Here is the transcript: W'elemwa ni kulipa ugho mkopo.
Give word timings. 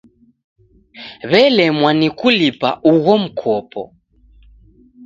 W'elemwa 1.29 1.89
ni 1.99 2.09
kulipa 2.19 2.69
ugho 2.91 3.15
mkopo. 3.23 3.83